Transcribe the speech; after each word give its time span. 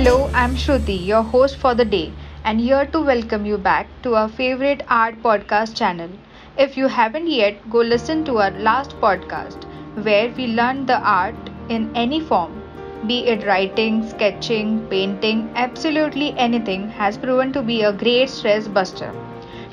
Hello, 0.00 0.30
I'm 0.32 0.56
Shruti, 0.56 0.94
your 1.06 1.22
host 1.22 1.56
for 1.58 1.74
the 1.74 1.84
day, 1.84 2.14
and 2.42 2.58
here 2.58 2.86
to 2.86 3.02
welcome 3.02 3.44
you 3.44 3.58
back 3.58 3.86
to 4.02 4.14
our 4.14 4.30
favorite 4.30 4.82
art 4.88 5.22
podcast 5.22 5.76
channel. 5.76 6.08
If 6.56 6.78
you 6.78 6.86
haven't 6.88 7.26
yet, 7.26 7.68
go 7.68 7.80
listen 7.80 8.24
to 8.24 8.38
our 8.38 8.50
last 8.50 8.98
podcast 8.98 9.64
where 10.02 10.30
we 10.30 10.46
learned 10.46 10.86
the 10.86 10.98
art 11.00 11.34
in 11.68 11.90
any 11.94 12.18
form, 12.18 12.62
be 13.06 13.26
it 13.26 13.46
writing, 13.46 14.02
sketching, 14.08 14.86
painting, 14.88 15.52
absolutely 15.54 16.32
anything 16.38 16.88
has 16.88 17.18
proven 17.18 17.52
to 17.52 17.60
be 17.60 17.82
a 17.82 17.92
great 17.92 18.30
stress 18.30 18.68
buster. 18.68 19.12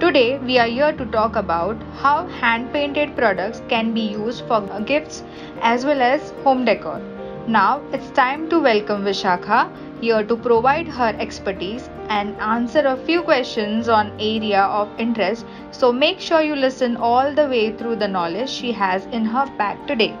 Today, 0.00 0.38
we 0.38 0.58
are 0.58 0.66
here 0.68 0.92
to 0.92 1.04
talk 1.06 1.36
about 1.36 1.76
how 1.98 2.26
hand 2.28 2.72
painted 2.72 3.14
products 3.14 3.60
can 3.68 3.92
be 3.92 4.02
used 4.02 4.46
for 4.46 4.60
gifts 4.86 5.22
as 5.60 5.84
well 5.84 6.00
as 6.00 6.30
home 6.44 6.64
decor. 6.64 7.00
Now, 7.46 7.80
it's 7.92 8.10
time 8.10 8.48
to 8.50 8.60
welcome 8.60 9.04
Vishakha 9.04 9.68
here 10.04 10.22
to 10.30 10.36
provide 10.36 10.88
her 10.96 11.10
expertise 11.24 11.88
and 12.16 12.36
answer 12.46 12.80
a 12.88 12.96
few 13.04 13.22
questions 13.22 13.88
on 13.88 14.10
area 14.20 14.62
of 14.78 15.00
interest. 15.04 15.46
So 15.70 15.92
make 15.92 16.20
sure 16.20 16.42
you 16.42 16.56
listen 16.56 16.96
all 16.96 17.34
the 17.34 17.46
way 17.52 17.64
through 17.76 17.96
the 17.96 18.08
knowledge 18.08 18.50
she 18.50 18.72
has 18.72 19.06
in 19.06 19.24
her 19.24 19.46
bag 19.58 19.86
today. 19.86 20.14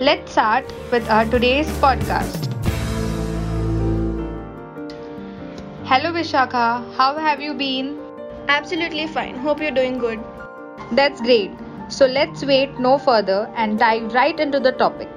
Let's 0.00 0.32
start 0.32 0.72
with 0.90 1.08
our 1.08 1.24
today's 1.26 1.68
podcast. 1.84 2.48
Hello 5.84 6.12
Vishakha, 6.12 6.66
how 6.96 7.16
have 7.16 7.40
you 7.40 7.54
been? 7.54 7.98
Absolutely 8.48 9.06
fine. 9.06 9.36
Hope 9.36 9.60
you're 9.60 9.78
doing 9.82 9.98
good. 9.98 10.18
That's 10.90 11.20
great. 11.20 11.50
So 11.88 12.06
let's 12.06 12.44
wait 12.44 12.80
no 12.80 12.98
further 12.98 13.40
and 13.54 13.78
dive 13.78 14.14
right 14.14 14.40
into 14.40 14.58
the 14.58 14.72
topic. 14.72 15.08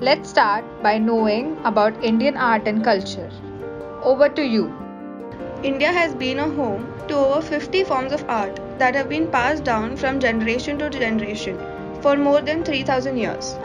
Let's 0.00 0.28
start 0.28 0.64
by 0.82 0.98
knowing 0.98 1.56
about 1.64 2.04
Indian 2.04 2.36
art 2.36 2.68
and 2.68 2.84
culture. 2.84 3.30
Over 4.04 4.28
to 4.28 4.42
you. 4.44 4.70
India 5.62 5.90
has 5.90 6.14
been 6.14 6.38
a 6.38 6.50
home 6.50 6.92
to 7.08 7.14
over 7.14 7.40
50 7.40 7.84
forms 7.84 8.12
of 8.12 8.22
art 8.28 8.60
that 8.78 8.94
have 8.94 9.08
been 9.08 9.28
passed 9.28 9.64
down 9.64 9.96
from 9.96 10.20
generation 10.20 10.78
to 10.80 10.90
generation 10.90 11.58
for 12.02 12.14
more 12.14 12.42
than 12.42 12.62
3000 12.64 13.16
years. 13.16 13.56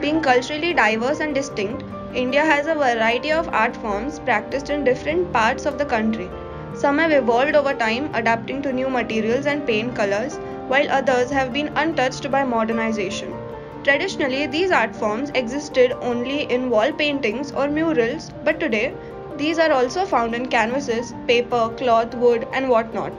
Being 0.00 0.20
culturally 0.20 0.72
diverse 0.72 1.18
and 1.18 1.34
distinct, 1.34 1.82
India 2.14 2.44
has 2.44 2.68
a 2.68 2.76
variety 2.76 3.32
of 3.32 3.48
art 3.48 3.74
forms 3.74 4.20
practiced 4.20 4.70
in 4.70 4.84
different 4.84 5.32
parts 5.32 5.66
of 5.66 5.78
the 5.78 5.84
country. 5.84 6.30
Some 6.74 6.98
have 6.98 7.10
evolved 7.10 7.56
over 7.56 7.74
time, 7.74 8.08
adapting 8.14 8.62
to 8.62 8.72
new 8.72 8.88
materials 8.88 9.46
and 9.46 9.66
paint 9.66 9.96
colors, 9.96 10.36
while 10.68 10.88
others 10.90 11.28
have 11.30 11.52
been 11.52 11.72
untouched 11.74 12.30
by 12.30 12.44
modernization. 12.44 13.34
Traditionally, 13.82 14.46
these 14.46 14.70
art 14.70 14.94
forms 14.94 15.30
existed 15.34 15.92
only 16.02 16.42
in 16.42 16.70
wall 16.70 16.92
paintings 16.92 17.50
or 17.50 17.68
murals, 17.68 18.30
but 18.44 18.60
today 18.60 18.94
these 19.38 19.58
are 19.58 19.72
also 19.72 20.04
found 20.04 20.34
in 20.34 20.48
canvases, 20.48 21.14
paper, 21.26 21.70
cloth, 21.76 22.14
wood, 22.14 22.46
and 22.52 22.68
whatnot. 22.68 23.12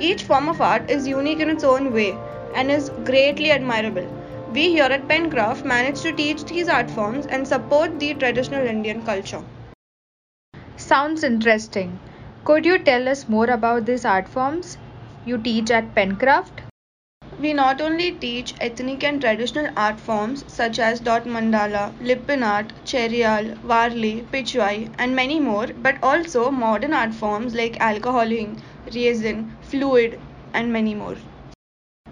Each 0.00 0.22
form 0.22 0.48
of 0.48 0.60
art 0.60 0.88
is 0.90 1.06
unique 1.08 1.40
in 1.40 1.50
its 1.50 1.64
own 1.64 1.92
way 1.92 2.16
and 2.54 2.70
is 2.70 2.90
greatly 3.04 3.50
admirable. 3.50 4.06
We 4.52 4.70
here 4.70 4.84
at 4.84 5.08
Penkraft 5.08 5.64
manage 5.64 6.00
to 6.02 6.12
teach 6.12 6.44
these 6.44 6.68
art 6.68 6.90
forms 6.90 7.26
and 7.26 7.46
support 7.46 7.98
the 7.98 8.14
traditional 8.14 8.66
Indian 8.66 9.02
culture. 9.04 9.42
Sounds 10.76 11.24
interesting. 11.24 11.98
Could 12.44 12.64
you 12.64 12.78
tell 12.78 13.08
us 13.08 13.28
more 13.28 13.50
about 13.50 13.84
these 13.84 14.06
art 14.06 14.28
forms 14.28 14.78
you 15.26 15.36
teach 15.36 15.70
at 15.70 15.94
Penkraft? 15.94 16.67
We 17.40 17.52
not 17.54 17.80
only 17.80 18.10
teach 18.12 18.52
ethnic 18.60 19.02
and 19.02 19.20
traditional 19.20 19.72
art 19.76 19.98
forms 19.98 20.44
such 20.46 20.78
as 20.78 21.00
dot 21.00 21.24
mandala, 21.24 21.92
lippan 22.00 22.44
art, 22.44 22.72
cherial, 22.84 23.54
varli, 23.64 24.24
pichwai, 24.30 24.90
and 24.98 25.16
many 25.16 25.40
more, 25.40 25.68
but 25.68 25.96
also 26.02 26.50
modern 26.50 26.92
art 26.92 27.14
forms 27.14 27.54
like 27.54 27.80
alcohol 27.80 28.30
ink, 28.30 28.58
resin, 28.94 29.56
fluid, 29.62 30.20
and 30.52 30.70
many 30.70 30.94
more. 30.94 31.16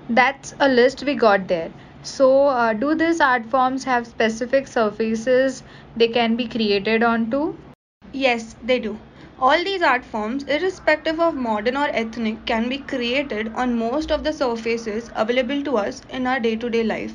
That's 0.09 0.55
a 0.61 0.69
list 0.69 1.05
we 1.05 1.15
got 1.15 1.47
there. 1.49 1.71
So, 2.03 2.47
uh, 2.47 2.73
do 2.73 2.95
these 2.95 3.21
art 3.21 3.45
forms 3.47 3.85
have 3.85 4.07
specific 4.07 4.67
surfaces 4.67 5.63
they 5.97 6.09
can 6.09 6.37
be 6.37 6.49
created 6.49 7.03
onto? 7.03 7.57
Yes, 8.13 8.57
they 8.63 8.79
do. 8.79 8.99
All 9.39 9.63
these 9.63 9.83
art 9.83 10.03
forms, 10.03 10.45
irrespective 10.45 11.21
of 11.21 11.35
modern 11.35 11.77
or 11.77 11.89
ethnic, 11.89 12.47
can 12.47 12.71
be 12.71 12.79
created 12.79 13.53
on 13.55 13.79
most 13.79 14.11
of 14.11 14.25
the 14.25 14.33
surfaces 14.33 15.11
available 15.15 15.63
to 15.63 15.77
us 15.77 16.01
in 16.09 16.27
our 16.27 16.41
day 16.41 16.57
to 16.57 16.71
day 16.71 16.83
life. 16.83 17.13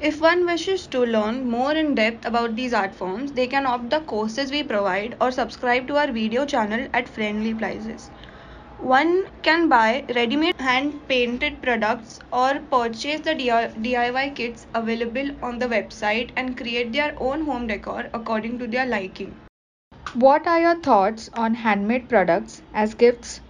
If 0.00 0.20
one 0.20 0.46
wishes 0.46 0.88
to 0.88 1.06
learn 1.06 1.48
more 1.48 1.72
in 1.72 1.94
depth 1.94 2.26
about 2.26 2.56
these 2.56 2.74
art 2.74 2.92
forms, 2.92 3.30
they 3.30 3.46
can 3.46 3.66
opt 3.66 3.88
the 3.90 4.00
courses 4.00 4.50
we 4.50 4.64
provide 4.64 5.14
or 5.20 5.30
subscribe 5.30 5.86
to 5.86 5.96
our 5.96 6.10
video 6.10 6.44
channel 6.44 6.88
at 6.92 7.08
friendly 7.08 7.54
prices. 7.54 8.10
One 8.78 9.26
can 9.42 9.68
buy 9.68 10.06
ready 10.16 10.34
made 10.34 10.60
hand 10.60 11.06
painted 11.06 11.62
products 11.62 12.18
or 12.32 12.58
purchase 12.68 13.20
the 13.20 13.36
DIY 13.36 14.34
kits 14.34 14.66
available 14.74 15.30
on 15.40 15.60
the 15.60 15.66
website 15.66 16.30
and 16.34 16.56
create 16.56 16.92
their 16.92 17.14
own 17.20 17.44
home 17.44 17.68
decor 17.68 18.06
according 18.12 18.58
to 18.58 18.66
their 18.66 18.86
liking. 18.86 19.36
What 20.14 20.46
are 20.46 20.60
your 20.60 20.74
thoughts 20.74 21.30
on 21.34 21.54
handmade 21.54 22.08
products 22.08 22.62
as 22.74 22.94
gifts? 22.94 23.40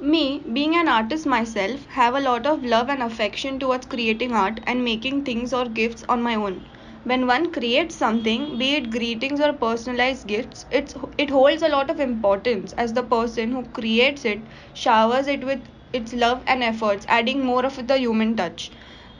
Me, 0.00 0.42
being 0.52 0.76
an 0.76 0.86
artist 0.86 1.26
myself, 1.26 1.86
have 1.86 2.14
a 2.14 2.20
lot 2.20 2.46
of 2.46 2.64
love 2.64 2.90
and 2.90 3.02
affection 3.02 3.58
towards 3.58 3.86
creating 3.86 4.32
art 4.32 4.60
and 4.66 4.84
making 4.84 5.24
things 5.24 5.54
or 5.54 5.64
gifts 5.64 6.04
on 6.08 6.22
my 6.22 6.34
own. 6.34 6.64
When 7.04 7.26
one 7.26 7.50
creates 7.50 7.94
something, 7.94 8.58
be 8.58 8.74
it 8.74 8.90
greetings 8.90 9.40
or 9.40 9.54
personalized 9.54 10.26
gifts, 10.26 10.66
it's, 10.70 10.94
it 11.16 11.30
holds 11.30 11.62
a 11.62 11.68
lot 11.68 11.88
of 11.88 11.98
importance 11.98 12.74
as 12.74 12.92
the 12.92 13.02
person 13.02 13.52
who 13.52 13.62
creates 13.64 14.24
it 14.24 14.40
showers 14.74 15.26
it 15.26 15.44
with 15.44 15.60
its 15.94 16.12
love 16.12 16.42
and 16.46 16.62
efforts, 16.62 17.06
adding 17.08 17.44
more 17.44 17.64
of 17.64 17.86
the 17.86 17.96
human 17.96 18.36
touch. 18.36 18.70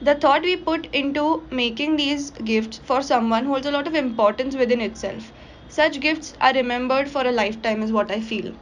The 0.01 0.15
thought 0.15 0.43
we 0.43 0.57
put 0.57 0.93
into 0.93 1.43
making 1.49 1.95
these 1.95 2.29
gifts 2.29 2.77
for 2.77 3.01
someone 3.01 3.45
holds 3.45 3.65
a 3.65 3.71
lot 3.71 3.87
of 3.87 3.95
importance 3.95 4.55
within 4.55 4.79
itself. 4.79 5.31
Such 5.73 5.99
gifts 6.01 6.35
are 6.39 6.53
remembered 6.53 7.09
for 7.09 7.25
a 7.25 7.31
lifetime, 7.31 7.81
is 7.81 7.91
what 7.91 8.11
I 8.11 8.21
feel. 8.21 8.53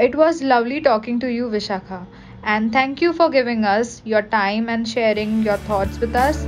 It 0.00 0.16
was 0.16 0.42
lovely 0.42 0.80
talking 0.80 1.20
to 1.20 1.28
you, 1.32 1.48
Vishakha, 1.48 2.04
and 2.42 2.72
thank 2.72 3.00
you 3.00 3.12
for 3.12 3.30
giving 3.30 3.64
us 3.64 4.02
your 4.04 4.22
time 4.22 4.68
and 4.68 4.88
sharing 4.88 5.44
your 5.44 5.58
thoughts 5.58 6.00
with 6.00 6.16
us. 6.16 6.42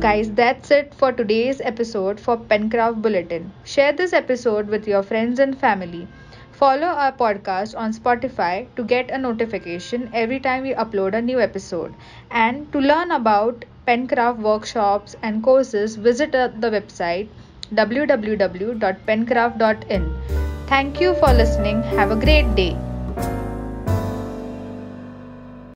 Guys, 0.00 0.32
that's 0.32 0.70
it 0.70 0.94
for 0.94 1.12
today's 1.12 1.60
episode 1.60 2.18
for 2.18 2.38
Penkraft 2.38 3.02
Bulletin. 3.02 3.52
Share 3.64 3.92
this 3.92 4.14
episode 4.14 4.68
with 4.68 4.88
your 4.88 5.02
friends 5.02 5.38
and 5.38 5.58
family. 5.58 6.08
Follow 6.52 6.86
our 6.86 7.12
podcast 7.12 7.78
on 7.78 7.92
Spotify 7.92 8.68
to 8.76 8.84
get 8.84 9.10
a 9.10 9.18
notification 9.18 10.08
every 10.14 10.40
time 10.40 10.62
we 10.62 10.72
upload 10.72 11.12
a 11.12 11.20
new 11.20 11.38
episode. 11.40 11.94
And 12.30 12.72
to 12.72 12.78
learn 12.78 13.10
about 13.10 13.66
Penkraft 13.86 14.38
workshops 14.38 15.14
and 15.22 15.42
courses, 15.42 15.96
visit 15.96 16.34
uh, 16.34 16.48
the 16.58 16.70
website 16.70 17.28
www.penkraft.in. 17.74 20.14
Thank 20.66 21.00
you 21.00 21.14
for 21.14 21.32
listening. 21.32 21.82
Have 21.82 22.10
a 22.10 22.16
great 22.16 22.54
day. 22.54 22.76